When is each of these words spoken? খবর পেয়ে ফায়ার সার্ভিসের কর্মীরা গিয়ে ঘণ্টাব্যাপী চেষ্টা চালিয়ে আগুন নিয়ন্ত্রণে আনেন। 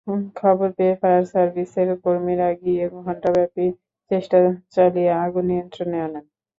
খবর 0.35 0.67
পেয়ে 0.77 0.95
ফায়ার 1.01 1.23
সার্ভিসের 1.31 1.89
কর্মীরা 2.03 2.49
গিয়ে 2.61 2.83
ঘণ্টাব্যাপী 2.97 3.65
চেষ্টা 4.11 4.37
চালিয়ে 4.75 5.11
আগুন 5.23 5.43
নিয়ন্ত্রণে 5.49 5.97
আনেন। 6.05 6.25